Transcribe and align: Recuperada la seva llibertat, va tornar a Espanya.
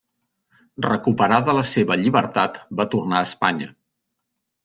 Recuperada 0.85 1.55
la 1.57 1.65
seva 1.73 1.97
llibertat, 2.05 2.57
va 2.81 2.87
tornar 2.95 3.19
a 3.21 3.27
Espanya. 3.31 3.71